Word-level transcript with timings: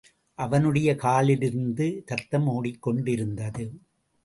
அவனுடைய 0.35 0.95
காலிலிருந்து 0.95 2.03
ரத்தம் 2.05 2.47
ஓடிக்கொண்டிருந்தது. 2.47 3.65